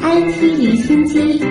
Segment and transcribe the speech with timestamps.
[0.00, 1.44] IT 离心机。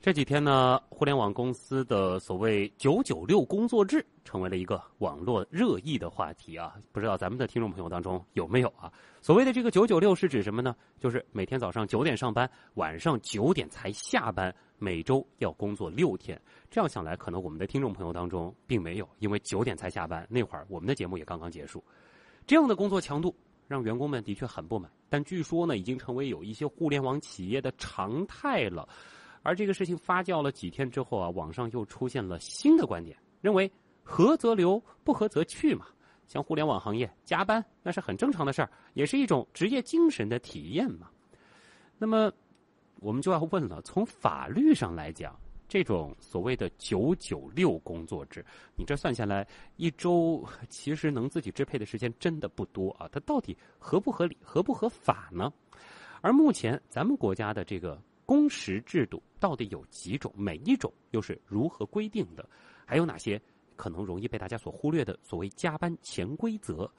[0.00, 6.76] 这几天呢，互联网公司的所谓“九九六”工作制成为了一个网络热议的话题啊！
[6.92, 8.90] 不知道咱们的听众朋友当中有没有啊？
[9.20, 10.74] 所谓的这个“九九六”是指什么呢？
[10.98, 16.40] 就是每天早上九点上班，晚上九点才下班，每周要工作六天。
[16.70, 21.82] 这样想来，可能我们的听众朋友当中并没有，因为九点才下班，那会儿我们的节目也刚刚结束。
[22.46, 23.34] 这样的工作强度
[23.66, 28.88] 让员工们的确很不满，但据说呢，已经成为有一些互联网企业的常态了。
[29.42, 33.70] 而这个事情发酵了几天之后啊，网上又出现了新的观点，认为
[34.02, 35.86] 合则留，不合则去嘛。
[36.26, 41.08] 像互联网行业加班那是很正常的事儿，也是一种职业精神的体验嘛。
[41.96, 42.30] 那么
[43.00, 45.38] 我们就要问了，从法律上来讲，
[45.68, 48.44] 这种所谓的“九九六”工作制，
[48.76, 55.52] 你这算下来一周其实能自己支配的时间真的不多啊，它到底合不合理、合不合法呢？
[56.20, 58.00] 而目前咱们国家的这个。
[58.28, 60.30] 工时制度到底有几种？
[60.36, 62.46] 每一种又是如何规定的？
[62.84, 63.40] 还有哪些
[63.74, 66.92] 可能容易被大家所忽略的所谓加班潜规则？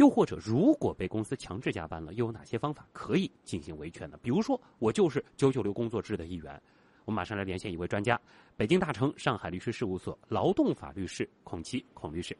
[0.00, 4.18] 又或者，如果被公司强制加班了，又有哪些方法可以进行维权呢？
[4.22, 6.58] 比如说，我就是九九六工作制的一员。
[7.04, 8.18] 我们马上来连线一位专家，
[8.56, 12.34] 北京大成上海律师事务所劳动法律师孔琦孔律师。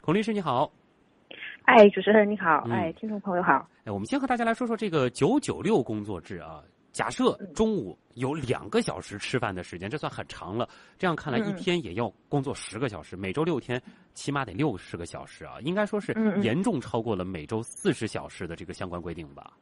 [0.00, 0.72] 孔律师你好。
[1.64, 2.66] 哎，主持人你好。
[2.70, 3.68] 哎，听众朋友好。
[3.84, 6.64] 哎，我们先和大家来说说这个九九六工作制啊。
[6.96, 10.66] 假设中午有两个小时吃饭的时间，这算很长了。
[10.96, 13.80] 这样看来，一天也要工作十个小时，每周六天，
[14.14, 15.60] 起码得六十个小时啊！
[15.60, 19.52] 应该说是严重超过了每周四十小时的这个相关规定吧。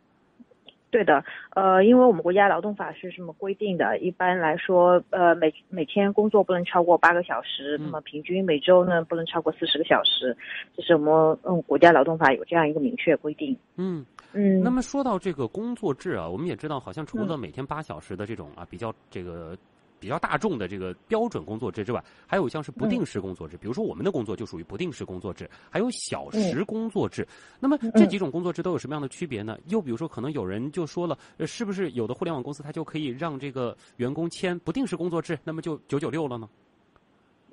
[0.94, 1.24] 对的，
[1.56, 10.36] 呃，因为我们国家劳动法是什么规定的，一般来说，呃，每每天工作不能超过八个小时，那么平均每周呢不能超过四十个小时，
[10.76, 13.56] 这是我们嗯国家劳动法有这样一个明确规定。
[13.74, 14.62] 嗯嗯。
[14.62, 19.56] 那么说到这个工作制啊，我们也知道，好像除了每天八小时的这种啊比较这个。
[19.98, 27.26] 比较大众的这个标准工作制之外，还有像是不定时工作制，比如说我们的工作就属于不定时工作制，还有小时工作制。
[27.58, 29.58] 那么这几种工作制都有什么样的区别呢？
[29.66, 36.48] 又比如说，可能有人就说了，是不是有的互联网公司它就可以让这个员工签不定时工作制，那么就九九六了呢？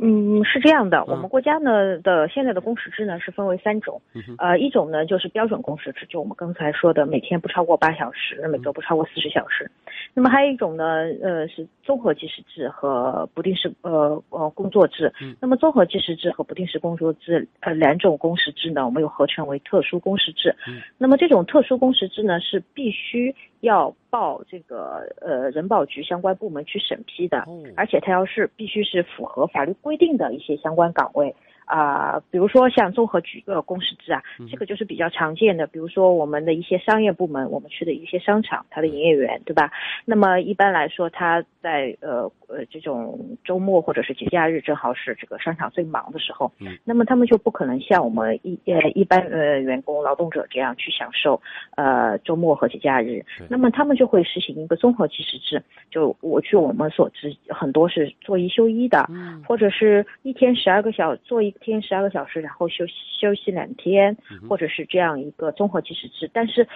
[0.03, 4.01] 嗯，是这样的，我们国家呢的现在的工时制呢是分为三种，
[4.39, 9.69] 呃，一种呢就是标准工时制，就我们刚才说的每天不超过八小时，每周不超过四十小时。
[10.15, 15.13] 那么还有一种呢，呃，是综合计时制和不定时呃呃工作制。
[15.39, 20.55] 那么综合计时制和不定时工作制呃两种工时制呢，我们又合称为特殊工时制。
[20.97, 23.35] 那么这种特殊工时制呢是必须。
[23.61, 31.35] 要报这个呃人保局相关部门去审批的，而且他要是必须是符合法律规定的一些相关岗位。
[31.71, 34.21] 啊，比如说像综合举个工时制啊，
[34.51, 35.65] 这个就是比较常见的。
[35.67, 39.71] 比如说我们的一些商业部门，我们去的一些商场，它的营业员，对吧？
[40.03, 46.51] 那么一般来说，他在呃呃这种周末或者是节假日，正好是这个商场最忙的时候。
[46.59, 46.77] 嗯。
[46.83, 51.41] 那么他们就不可能像我们一呃一般呃员工劳动者这样去享受
[51.77, 53.23] 呃周末和节假日。
[53.47, 55.63] 那么他们就会实行一个综合计时制。
[55.89, 59.07] 就我据我们所知，很多是做一休一的，
[59.47, 61.55] 或者是一天十二个小做一。
[61.61, 64.17] 天十二个小时，然后休休息两天，
[64.49, 66.29] 或者是这样一个综合计时制。
[66.33, 66.67] 但是，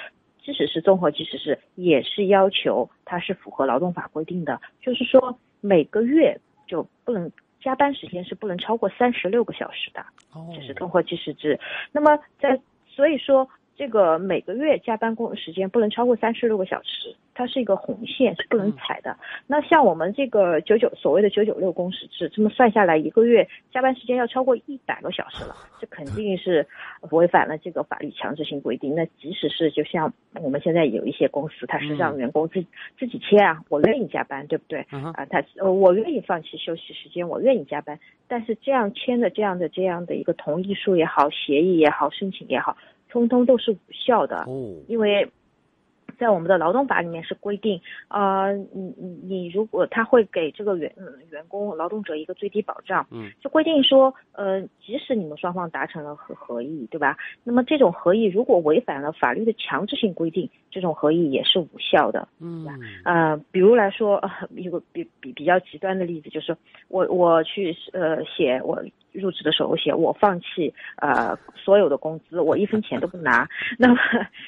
[0.41, 7.29] 即使是综合计时制，也是要求它是符合劳动法规定的，就是说每个月就不能
[7.59, 10.05] 加班时间是不能超过三十六个小时的，
[10.55, 11.59] 这是综合计时制。
[11.91, 12.57] 那么在
[12.87, 13.49] 所以说。
[13.77, 19.17] 这个每个月加班工时间不能超过三十六个小时，它是一个红线，是不能踩的。
[19.47, 26.65] 那像我们这个九九所谓的九九六工时制，这么算下来，一个月加班时间要超过一百个小时了， 这肯定是
[27.11, 28.95] 违反了这个法律强制性规定。
[28.95, 32.63] 那即使是就像我们现在有一些公司，他是让员工自
[32.97, 34.79] 自己签啊，我愿意加班，对不对？
[35.13, 37.99] 啊，他呃我愿意放弃休息时间，我愿意加班，
[38.29, 42.77] 但是这样签的这样的这样的一个同意书也好，协议也好，申请也好。
[43.15, 44.45] 通通都是无效的，
[44.87, 45.31] 因为。
[46.17, 50.89] 在我们的劳动法里面是规定，啊，你你你如果他会给这个员
[51.29, 57.17] 员工劳动者一个最低保障，嗯，就规定说，呃，即使你们双方达成了合合议，对吧？
[57.43, 62.65] 那么这种合议如果违反了法律的强制性规定，这种合议也是无效的，嗯，
[63.03, 64.23] 啊，比如来说，
[64.55, 66.55] 一个比比比较极端的例子就是，
[66.87, 68.81] 我我去呃写我
[69.15, 73.47] 入职的时候写我放弃呃所有的工资，我一分钱都不拿，
[73.79, 73.97] 那么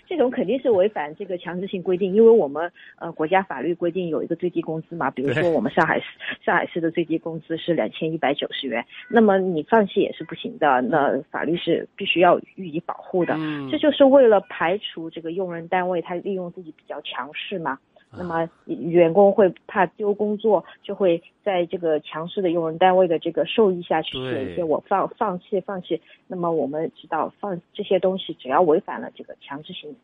[0.07, 6.05] 这种肯定是违反这个强制性规定，因为我们呃国家法律规定有一个最低工资嘛，比如说我们上海市
[6.43, 13.35] 上海市的最低工资是两千一百九十元，那么你放弃也是不行的，那法律是必须要予以保护的，
[13.71, 17.79] 这就是为了排除这个用人单位他利用自己比较强势嘛。
[18.09, 26.01] 那么员工会怕丢工作，就会在这个强势的用人单位的这个授意下去写一些我放放弃放弃。
[26.27, 29.95] 那么我们知道放这些东西，只要违反了这个强制性，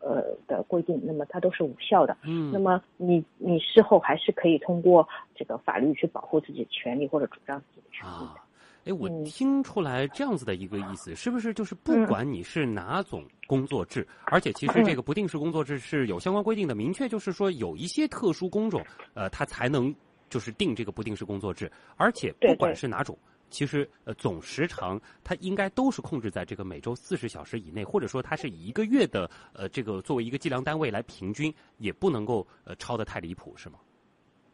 [0.00, 2.16] 呃的规定，那么它都是无效的。
[2.24, 2.50] 嗯。
[2.50, 8.40] 那么你你事后还是可以通过这个法律去保护自己的权利或者主张自己的权利的。
[8.84, 18.84] 哎，我听出来这样子的一个意思，是不是就是不管你是哪种工作制，而且其实这个不定时工作制是有相关规定的，明确就是说有一些特殊工种，
[19.14, 19.94] 呃，它才能
[20.28, 23.18] 就是定这个不定时工作制，而且不管是哪种，
[23.50, 33.78] 其实呃总时长它应该都是控制在这个每周四十小时以内，或者说它是以一个月的呃这个作为一个计量单位来平均，也不能够呃超的太离谱，是吗？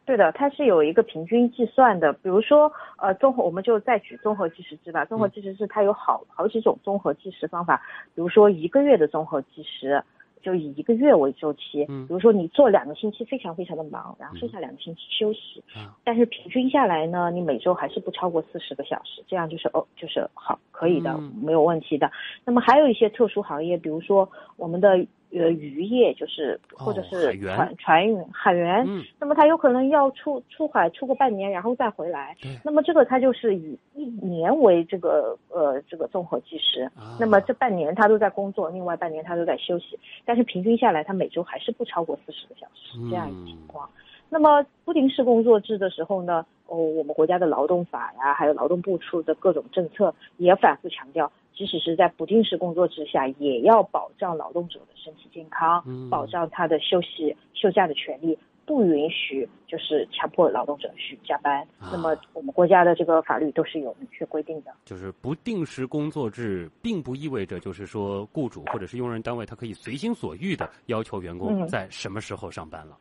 [0.07, 2.13] 对的，它是有一个平均计算的。
[2.13, 5.03] 比如说，呃，综合我们就再举综合计时制吧。
[5.03, 7.81] 综合计时制它有好好几种综合计时方法。
[8.15, 10.01] 比如说一个月的综合计时，
[10.41, 11.85] 就以一个月为周期。
[11.89, 12.07] 嗯。
[12.07, 15.61] 比如说你做两个星期非常非常的忙，然后剩下两个星期休息。
[15.75, 15.91] 嗯。
[16.05, 22.09] 但是平均下来呢，你每周还是不超过四十个小时，这样就是哦，就是好，可以的，没有问题的。
[22.45, 25.05] 那么还有一些特殊行业，比如说我们的。
[25.31, 28.85] 呃，渔业就是或者是船船运海员，
[29.19, 32.35] 那么他有可能要出出海出个半年，然后再回来。
[32.63, 36.89] 那么这个他就是以一年为这个呃这个综合计时，
[37.19, 43.89] 那么这半年他都在工作，另外半年他都在休息，但是平均下来他每周还是不超过四十个小时这样一个情况。
[44.29, 51.29] 那么不定时工作制的时候呢，哦，我们国家的劳动法呀，还有劳动部出的各种政策也反复强调。
[51.57, 61.67] 即使是在不定时工作之下，也要保障劳动者的身体健康，保障他的休息休假的权利，不允许就是强迫劳动者去加班。
[61.79, 64.71] 那么我们国家的这个法律都是有明确规定的。
[64.85, 72.95] 就是不定时工作制，并不意味着就是说雇主或者是用人单位他可以随心所欲的要求员工在什么时候上班了。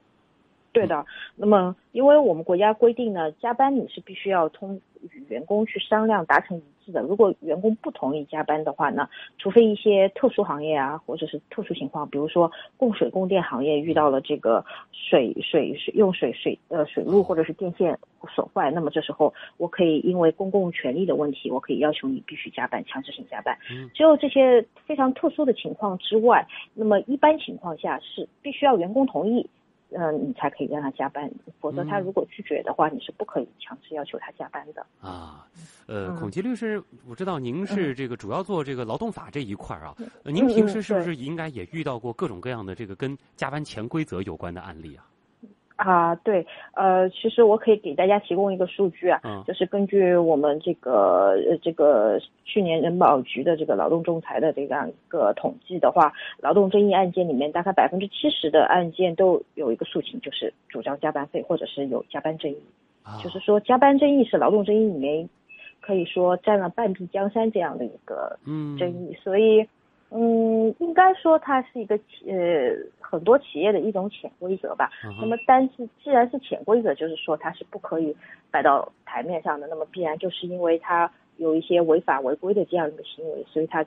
[0.72, 1.04] 对的，
[1.34, 4.80] 那么因为我们国家规定呢，加班你是必须要通
[5.10, 7.02] 与员工去商量达成一致的。
[7.02, 17.98] 如果员工不同意加班的话呢，除非一些特殊行业啊，或者是特殊情况，比如说供水供电行业遇到了这个水水水用水水呃水路或者是电线
[18.34, 23.58] 损坏，那么这时候我可以因为公共权利的问题，我可以要求你必须加班，强制性加班。
[23.92, 29.48] 只有这些非常特殊的情况之外，那么一般情况下是必须要员工同意。
[29.90, 31.30] 嗯，你才可以让他加班，
[31.60, 34.84] 否则他如果拒绝的话，你是不可以强制要求他加班的。
[35.00, 35.46] 啊，
[35.86, 39.94] 呃，孔杰律师，我知道您是这个主要做这个劳动法这一块啊，
[40.24, 45.06] 您平时是不是应该也遇到过各种各样的这个跟加班潜规则有关的案例啊？
[45.76, 62.58] 啊，对，呃，其实我可以给大家提供一个数据啊，就是根据我们这个呃这个去年人保局的这个劳动仲裁的这样一个统计的话，劳动争议案件里面大概百分之七十的案件都有一个诉请，就是主张加班费或者是有加班争议，
[63.22, 65.28] 就是说加班争议是劳动争议里面
[65.82, 68.38] 可以说占了半壁江山这样的一个
[68.78, 69.68] 争议，所以。
[70.10, 74.90] 嗯，应该说它是一个企呃很多企业的一种潜规则吧。
[75.20, 78.14] 那么，但是既然是潜规则，就是说它是不可以
[78.50, 79.66] 摆到台面上的。
[79.66, 83.82] 那么，必然就是因为它有一些违法违规的这样一个行为，所以它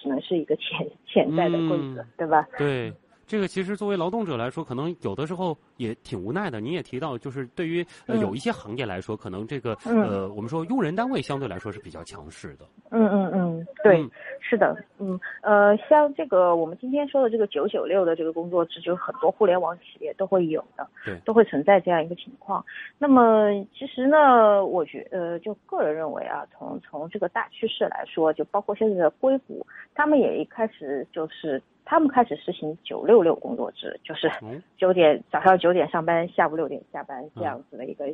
[0.00, 2.48] 只能是一个潜潜在的规则，对吧？
[2.56, 2.92] 对。
[3.28, 6.60] 这个其实作为劳动者来说，可能有的时候也挺无奈的。
[6.60, 12.64] 您也提到，就是对于呃有一些行业来说，可能这个呃我们说用人单位相对来说是比较强势的。
[12.90, 14.02] 嗯嗯嗯，对，
[14.40, 22.64] 是的，嗯呃，像这个我们今天说的这个九九六的这个工作制，就很多互联网企业都会有的，对，都会存在这样一个情况。
[22.96, 31.62] 那么其实呢，我觉呃就个人认为啊，从从这个大趋势来说，就包括现在的硅谷，他们也一开始就是。
[31.88, 34.30] 他们开始实行九六六工作制，就是
[34.76, 38.04] 九点早上九点上班，下午六点下班这样子的一个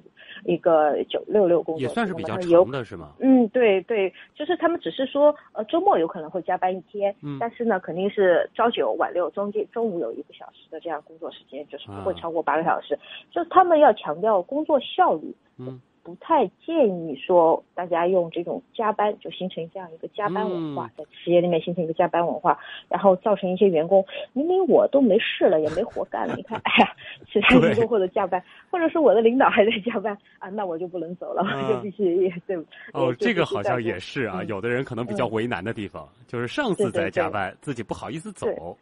[0.45, 3.15] 一个九六六工作，也算是比较长的是吗？
[3.19, 12.97] 嗯，对对，就是他们只是说呃周末有可能会加班一天，但是呢肯定是朝九晚六，中间中午有一个小时的这样工作时间，就是不会超过八个小时，
[13.33, 15.35] 就是他们要强调工作效率。
[15.59, 15.81] 嗯。
[16.05, 22.59] 不太建议说大家用这种加班，就形成这样一个加班文化，在企业里面形成一个加班文化，
[22.91, 26.95] 然后造成一些员工明明我都没事了，也没活干了，你看，哎呀，
[27.33, 32.55] 其他员工或者加班，或者是我的领导还在加班啊，那我就不能走了，我就必须也对。
[32.93, 38.77] 哦，这个好像也是啊，有的人可能比较为难的地方，就是上司在加班，自己不好意思走。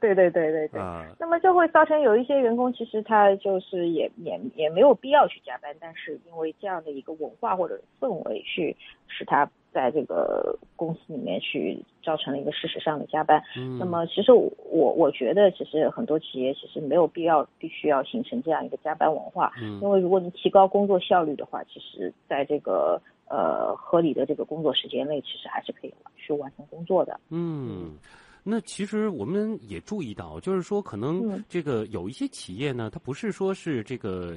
[0.00, 0.80] 对对对对对，
[1.18, 8.74] 那么就会造成有一些员工其实他就是也也也没有必要去加班，但是因为这样的一个文化或者氛围去
[9.06, 13.42] 使他在这个公司里面去造成了一个事实上的加班。
[13.56, 19.52] 嗯，那么其实我我觉得其实很多企业其实没有必要必须要形成这样一个加班文化。
[19.60, 27.20] 嗯，因为如果你提高工作效率的话，其实在这个呃合理的这个工作时间内，其实还是可以去完成工作的。
[27.28, 27.98] 嗯。
[28.42, 34.36] 那其实我们也注意到，就是说，可能这个有一些企业呢，它不是说是这个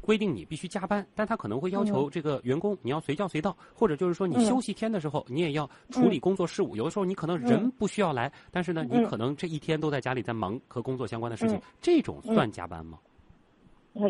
[0.00, 6.74] 规定你必须加班，但他可能会要求这个员工你要随叫随到，或者就是说你休息天的时候你也要处理工作事务。
[6.74, 12.98] 有的时候你可能人不需要来，但是呢，你可能这一天都在家里在忙和工作相关的事情，这种算加班吗？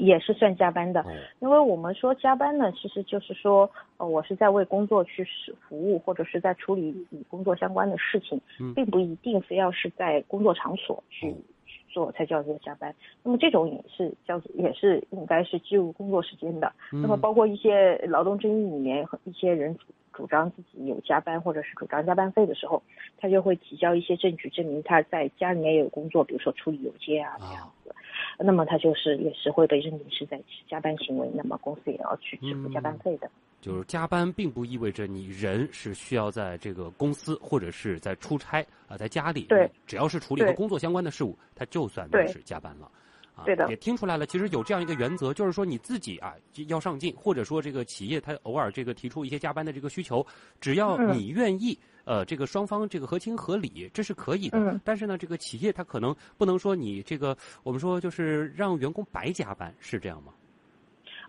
[0.01, 1.05] 也是算加班的，
[1.41, 5.27] 因为我们说加班呢，其实就是说，呃，我是在为工作去
[5.69, 8.41] 服务，或者是在处理与工作相关的事情，
[8.75, 11.35] 并不一定非要是在工作场所去
[11.67, 12.95] 去做才叫做加班。
[13.25, 16.73] 那么这种也是叫也是应该是计入工作时间的。
[16.91, 22.81] 那么包括一些劳动争议里面，一些人主主张自己有加班或者是主张加班费的时候，
[23.19, 27.93] 他就会提交一些证据证明他在家里面也有工作，比如说处理邮件啊这样子。
[28.39, 33.31] 那么他就是也是会被认定是在加班行为，那么公司也要去支付加班费的。
[33.61, 39.43] 就是加班并不意味着你人是需要在这个公司或者是在出差啊，在家里。
[39.43, 42.91] 对，只要是处理和工作相关的事务，他就算是加班了。
[43.37, 43.69] 啊，对的。
[43.71, 46.35] 也听出来了，其实有这样一个原则，就是说你自己啊
[46.67, 50.27] 要上进，或者说这个企业他偶尔这个提出一些加班的这个需求，
[50.61, 51.79] 只要你愿意。
[52.05, 54.59] 呃，这个双方这个合情合理，这是可以的。
[54.59, 54.81] 嗯。
[54.85, 60.33] 但是呢，这个企业它可能不能说你这个，我们说就是让员工白加班，是这样吗？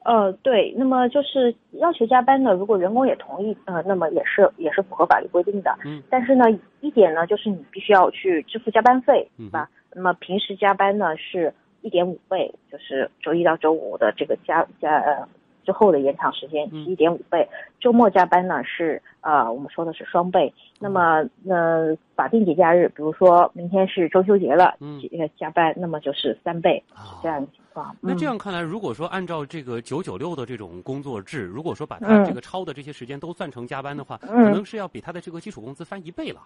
[0.04, 0.74] 呃，对。
[0.78, 5.78] 那么就是要求加班呢，如果员工也同意，呃，那么也是也是符合法律规定的。
[5.86, 6.02] 嗯。
[6.10, 6.46] 但是呢，
[6.82, 9.70] 一点呢，就是你必须要去支付加班费，对吧？
[9.94, 15.28] 那么平时加班呢是一点五倍，就是周一到周五的这个加加呃。
[15.66, 17.48] 之后的延长时间是一点五倍，
[17.80, 20.54] 周末加班呢是呃我们说的是双倍。
[20.80, 25.02] 那么那法定节假日，比如说明天是中秋节了，嗯，
[25.38, 27.96] 加班那么就是三倍，是这样的情况。
[28.02, 36.42] 那这样看来，如果说按照这个九九六的这种工作制，如果说把他这个超的这些时间都算成加班的话，可能是要比他的这个基础工资翻一倍了。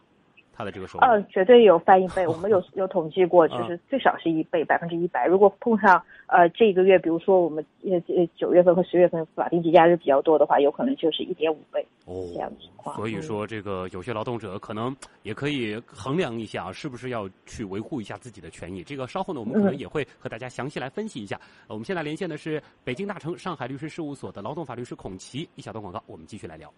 [0.58, 2.26] 他的这个收入，嗯，绝对有翻一倍。
[2.28, 5.28] 我们有有统计过，就是最少是一倍，百分之一百。
[5.28, 12.96] 如果碰上呃这个月，比如说我们呃呃九月份和十月份法定节假日比较多的话，有可能就是一点五倍哦这样的情况。
[12.96, 18.84] 所以说，这个有些劳动者可能也可以衡量一下，是不是要去维护一下自己的权益。
[18.84, 21.40] 这个稍后呢，我们可能也会和大家详细来分析一下。
[21.68, 25.48] 我们现在连线的是北京大成上海律师事务所的劳动法律师孔奇。
[25.56, 26.74] 一小段广告，我们继续来聊。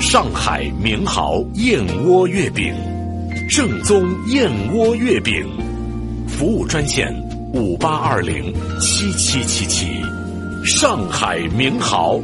[0.00, 2.74] 上海名豪燕窝月饼，
[3.50, 5.46] 正宗燕窝月饼，
[6.26, 7.14] 服务专线
[7.52, 9.86] 五八二零七七七七。
[10.64, 12.18] 上海名豪，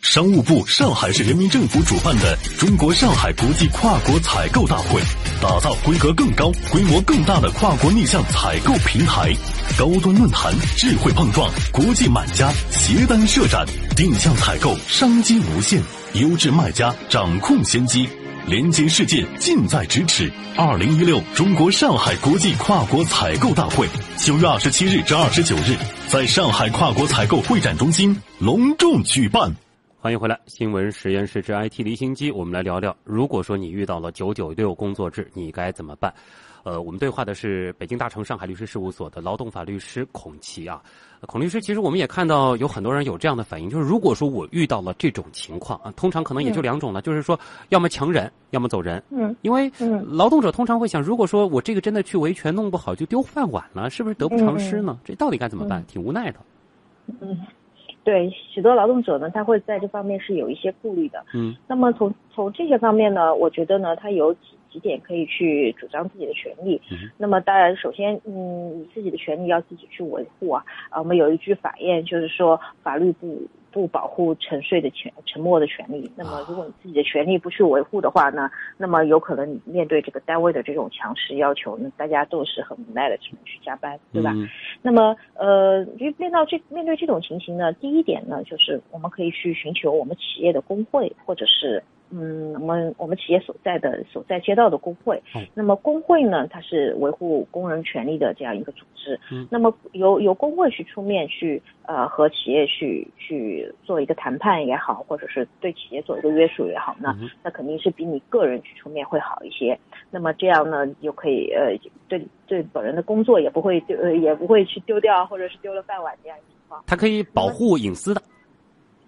[0.00, 5.00] 商务部上海市人民政府主办的中国上海国际跨国采购大会，
[5.42, 9.34] 打造规格更高、规模更大的跨国逆向采购平台。
[9.76, 13.66] 高端论坛，智慧碰撞，国际买家携单设展，
[13.96, 15.82] 定向采购，商机无限。
[16.14, 18.08] 优质卖家掌控先机，
[18.46, 20.32] 连接世界近在咫尺。
[20.56, 23.86] 二零一六中国上海国际跨国采购大会，
[24.16, 25.76] 九月二十七日至二十九日，
[26.08, 29.54] 在上海跨国采购会展中心隆重举办。
[30.00, 36.14] 欢迎回来，新闻实验室之 IT 离心机，我们来聊聊，如果说你遇到了九九六工作制，你该怎么办？
[36.62, 40.80] 呃，我们对话的是北京大成上海律师事务所的劳动法律师孔奇啊，
[41.22, 47.38] 孔律师，其实我们也看到有很多人有这样的反应，就是如果说我遇到了这种情况啊，通常可能也就两种了，就是说
[47.70, 49.02] 要么强忍，要么走人。
[49.10, 49.68] 嗯，因为
[50.06, 54.96] 劳动者通常会想，如果说我这个真的去维权弄不好，就丢饭碗了，是不是得不偿失呢？
[55.04, 55.84] 这到底该怎么办？
[55.88, 56.38] 挺无奈的。
[57.20, 57.36] 嗯，
[58.08, 61.22] 对，许多劳动者呢，他会在这方面是有一些顾虑的。
[61.34, 64.40] 嗯，那么从从这些方面呢，我觉得呢，他有几。
[64.70, 66.78] 几点可以去主张自己的权利？
[66.92, 70.62] 嗯那么当然，首先，嗯，你自己的权利要自己去维护啊。
[70.90, 76.10] 啊，我们有一句法谚，就是说法律不不保护沉睡的权、沉默的权利。
[76.16, 84.34] 那么，如果你自己的权利不去维护的话呢，那么有可能你面对这个单位的这种强势要求，那大家都是很无奈的，只能去加班，对吧？
[84.82, 91.82] 那么，呃，面到这面对这种情形呢，第一点呢，就是我们可以去寻求我们企业的工会或者是。
[92.10, 95.22] 嗯，我们我们企业所在的所在街道的工会，
[95.54, 99.18] 那么工会呢，它是维护工人权利的这样一个组织。
[99.30, 109.78] 嗯，那么由由工会去出面去呃和企业去去做一个谈判也好，或者是对企业做一个约束也好，那那肯定是比你个人去出面会好一些。
[110.10, 111.76] 那么这样呢，就可以呃
[112.08, 116.82] 对对本人的工作也不会丢呃也不会去丢掉，或者是丢了饭碗这样情况。
[116.86, 118.22] 它可以保护隐私的。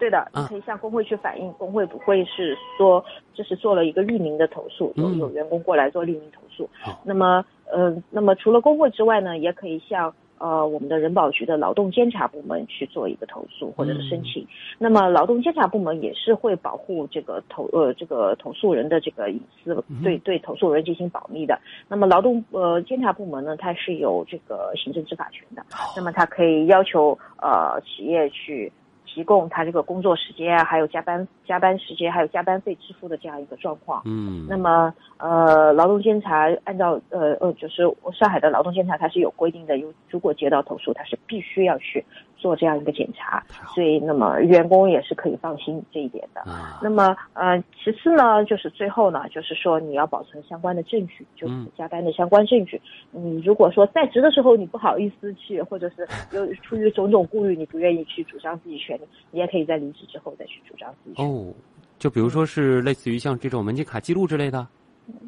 [0.00, 3.04] 对的，你可以向工会去反映，工会不会是说
[3.34, 6.68] 就是做了一个匿名的投诉，有有员工过来做匿名投诉。
[7.04, 14.46] 那么，呃，那么除了工会之外呢，也可以向呃我们的人保局的劳动监察部门去做一个投诉或者是申请。
[14.78, 21.60] 那么，劳动监察部门也是会保护这个投呃这个投诉人的这个隐私，对对投诉人进行保密的。
[21.88, 25.62] 那么，劳动呃监察部门呢，它是有这个行政执法权的，
[25.94, 28.72] 那么它可以要求呃企业去。
[29.12, 34.02] 提供他这个工作时间啊，还有加班加班时间，还有加班费支付的这样一个状况。
[34.04, 42.04] 嗯，那么呃，劳动监察按照呃呃，就是上海的劳动监察它是有规定的，有如果接到投诉，它是必须要去。
[42.40, 43.44] 做这样一个检查，
[43.74, 46.42] 所以那么员工也是可以放心这一点的。
[46.82, 52.80] 那么呃，其次呢，就是最后呢，就是说你要保存相关的证据，就是加班的相关证据。
[53.10, 61.22] 你如果说在职的时候你不好意思去，或者是有出于种种顾虑，你不愿意去主张自己权利，你也可以在离职之后再去主张自己。
[61.22, 61.52] 哦，
[61.98, 64.66] 就比如说是类似于像这种门禁卡记录之类的。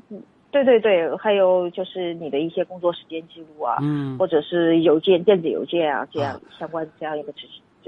[0.08, 0.22] 嗯。
[0.52, 7.40] 对对对，还有就是你的一些工作时间记录啊，嗯，或者是邮件、电子邮件啊，这样相关这样一个记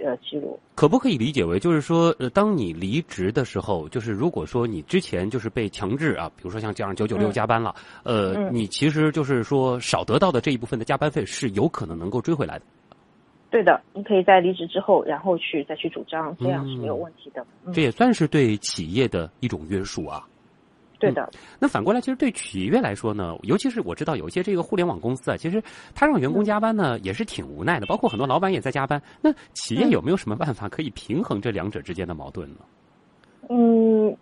[0.03, 0.59] 呃记录。
[0.75, 12.65] 可不可以理解为，就是说，呃，当你离职的时候，就是如果说你之前就是被强制啊，比如说像这样九九六加班了，呃，你其实就是说少得到的这一部分的加班费是有可能能够追回来的。
[13.51, 17.47] 对的，你可以在离职之后，然后去再去主张，这样是没有问题的。
[17.75, 20.27] 这也算是对企业的一种约束啊。
[21.07, 25.63] 对的，那反过来，其实对企业来说呢，尤其是我知道有一些这个互联网公司啊，其实
[25.95, 27.87] 他让员工加班呢，也是挺无奈的。
[27.87, 29.01] 包括很多老板也在加班。
[29.21, 32.61] 那企业有没有什么办法可以平衡这两者之间的矛盾呢？
[32.61, 32.74] 嗯，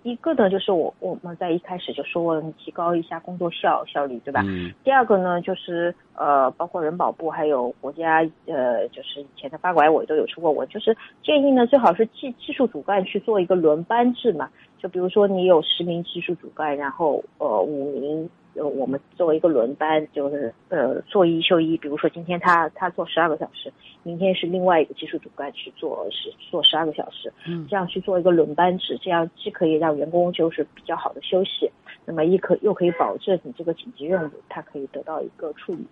[0.03, 4.43] 一个呢，就是我我们在一开始就说了，提高一下工作效效率，对吧？
[4.45, 4.73] 嗯。
[4.83, 14.49] 第二个呢，就是呃，包括人保部还有国家呃，就是以前的发改委都有出过文，就是建议呢，最好是技技术主干去做一个轮班制嘛。
[14.79, 21.77] 就比如说你有十名技术主干，然后呃五名呃我们作为一个轮班，就是呃做一休一。
[21.77, 23.73] 比如说今天他他做十二个小时，
[24.03, 31.71] 明天是另外一个技术主干去做十做十二个小时，嗯，这样去做一个轮班制，这样既可以让员工就是比较好的休息。
[32.05, 35.87] 那么，亦可又可以保证你这个紧急任务，它可以得到一个处理。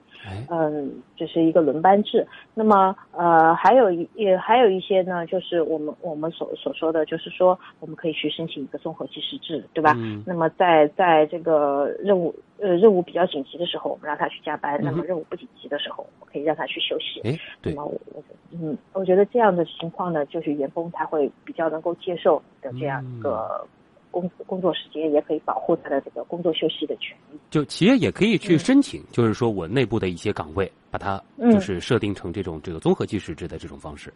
[0.51, 2.27] 嗯，这是一个轮班制。
[2.53, 9.95] 那么，呃，还有一也还有一些呢，就是我们我们所所说的，就是说我们可以去申请一个综合计时制，对吧？
[9.99, 10.23] 嗯。
[10.27, 17.21] 那么，在在这个任务呃任务比较紧急的时候，我们让他去加班；那么任务不紧急的时候，我们可以让他去休息。
[17.21, 17.73] 哎，对。
[17.73, 23.65] 那么，我嗯，我觉得这样的情况呢，就是员工他会比较能够接受的这样一个。
[24.11, 27.39] 工工作时间也可以保护他的这个工作休息的权利。
[27.51, 34.13] 就企业也可以去申请，就是说我内部的一些岗位，把它就是设定成这种这个综合计时制的这种方式。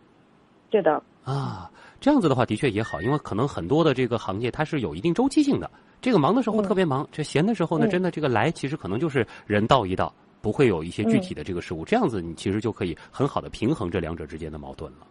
[0.71, 1.03] 对的。
[1.23, 5.71] 啊，这样子的话的确也好，因为可能很多的这个行业它是有一定周期性的，
[6.03, 15.07] 这个忙的时候特别忙，这闲的时候呢，真的这个来其实可能就是人到一到，不会有一些具体的这个事物，这样子你其实就可以很好的平衡这两者之间的矛盾了。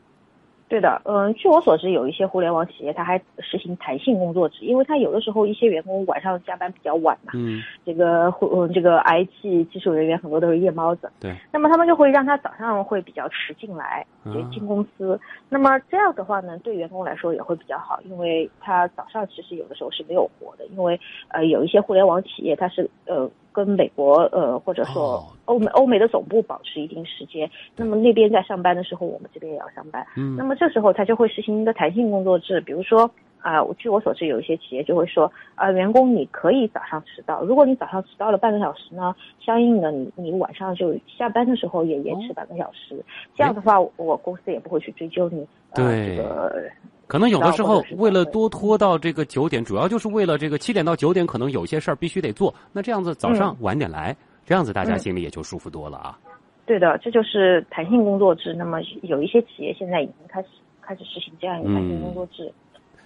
[0.70, 23.30] 对的，嗯，据我所知，有一些互联网企业，它还实行弹性工作制，因为它有的时候一些员工晚上加班比较晚嘛，嗯，这个互这个 IT 技术人员很多都是夜猫子，对，那么他们就会让他早上会比较迟进来，就进公司，那么这样的话呢，对员工来说也会比较好，因为他早上其实有的时候是没有活的，因为呃有一些互联网企业它是呃。
[23.54, 30.06] 跟美国呃或者说欧美欧美的总部保持一定时间，那么那边在上班的时候，我们这边也要上班。
[30.18, 43.04] 嗯，那么这时候他就会实行一个弹性工作制，比如说啊，据我所知，有一些企业就会说啊，员工你可以早上迟到，如果你早上迟到了半个小时呢，相应的你你晚上就下班的时候也延迟半个小时，
[43.36, 45.48] 这样的话我公司也不会去追究你。
[45.76, 46.16] 对。
[46.16, 46.64] 这个
[47.08, 52.54] 可能有的时候为了多拖到这个九点，主要就是为了这个七点到九点，可能有些事儿必须得做。
[52.72, 56.18] 那这样子早上晚点来，这样子大家心里也就舒服多了啊。
[56.66, 58.54] 对的，这就是弹性工作制。
[58.54, 60.48] 那么有一些企业现在已经开始
[60.82, 62.52] 开始实行这样一个弹性工作制。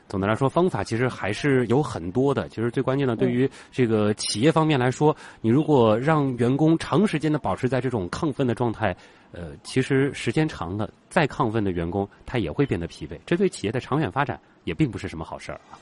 [0.08, 2.48] 总的来说，方法其实还是有很多的。
[2.50, 8.96] 其实最关键的，对于这个企业方面来说，你如果让员工长时间的保持在这种亢奋的状态，
[9.32, 15.78] 呃，其实时间长了，再亢奋的员工他也会变得疲惫，这对企业的长远发展也并不是什么好事儿啊。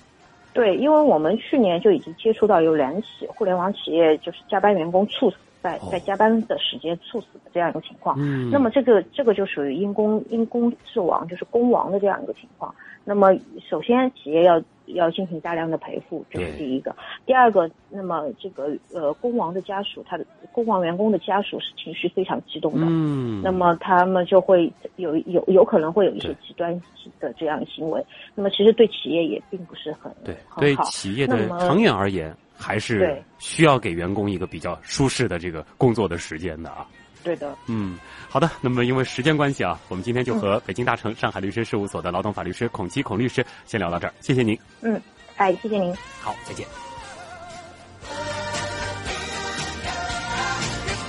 [0.54, 5.38] 对，因为我们去年就已经接触到有两起互联网企业就是加班员工猝死。
[5.66, 12.72] 在在加班的时间猝死的这样一个情况，嗯，那么这个这个就属于因公因公致亡，就是工亡的这样一个情况。
[13.06, 13.34] 那么
[13.70, 16.94] 首先企业要要进行大量的赔付，这是第一个。
[17.26, 26.78] 第二个，那么这个呃工亡的家属，他的工亡员工的家属是情绪非常激动的，嗯，那么他们就会有有有可能会有一些极端
[27.20, 28.04] 的这样行为。
[28.34, 32.36] 那么其实对企业也并不是很对，对企业的长远而言。
[32.58, 36.88] 还是需要给员工一个比较舒适的这个工作的时间的啊。
[37.26, 37.58] 对的。
[37.66, 37.98] 嗯，
[38.30, 38.50] 好的。
[38.62, 44.58] 那么因为时间关系啊，我们今天就和北京大成上海律师事务所的劳动法律师孔基孔律师先聊到这儿，谢谢您。
[44.82, 45.02] 嗯，
[45.38, 45.94] 哎，谢谢您。
[46.22, 46.68] 好，再见。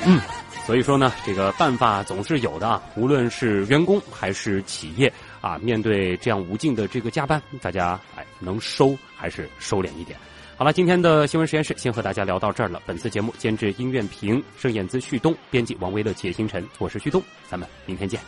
[0.07, 0.19] 嗯，
[0.65, 2.83] 所以说呢，这个办法总是有的啊。
[2.97, 10.19] 无论是员工还是企业啊，面对这样无尽的这个加班，大家哎能收还是收敛一点。
[10.59, 12.81] 好了，今天的新闻实验室先和大家聊到这儿了。
[12.87, 18.19] 本次节目监制殷愿平、盛燕姿、旭东，编辑王维乐、解星辰，我是旭东，咱们明天见。